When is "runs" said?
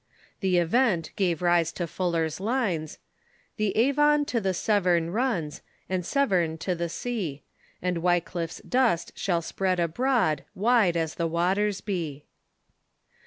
5.11-5.61